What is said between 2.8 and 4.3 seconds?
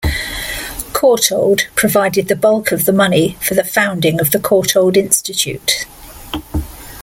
the money for the founding